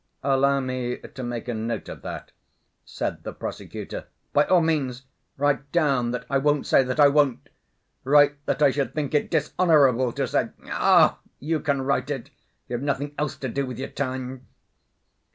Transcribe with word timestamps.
"Allow 0.23 0.61
me 0.61 0.97
to 0.97 1.21
make 1.21 1.47
a 1.47 1.53
note 1.53 1.87
of 1.87 2.01
that," 2.01 2.31
said 2.85 3.21
the 3.21 3.31
prosecutor. 3.31 4.05
"By 4.33 4.45
all 4.45 4.61
means. 4.61 5.03
Write 5.37 5.71
down 5.71 6.09
that 6.09 6.25
I 6.27 6.39
won't 6.39 6.65
say, 6.65 6.81
that 6.81 6.99
I 6.99 7.07
won't. 7.07 7.49
Write 8.03 8.43
that 8.47 8.63
I 8.63 8.71
should 8.71 8.95
think 8.95 9.13
it 9.13 9.29
dishonorable 9.29 10.11
to 10.13 10.27
say. 10.27 10.49
Ech! 10.65 11.11
you 11.39 11.59
can 11.59 11.83
write 11.83 12.09
it; 12.09 12.31
you've 12.67 12.81
nothing 12.81 13.13
else 13.19 13.35
to 13.37 13.47
do 13.47 13.63
with 13.67 13.77
your 13.77 13.89
time." 13.89 14.47